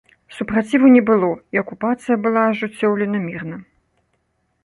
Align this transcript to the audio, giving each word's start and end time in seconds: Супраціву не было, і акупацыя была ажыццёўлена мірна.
Супраціву 0.35 0.87
не 0.95 1.01
было, 1.09 1.29
і 1.57 1.59
акупацыя 1.63 2.15
была 2.25 2.41
ажыццёўлена 2.53 3.17
мірна. 3.29 3.57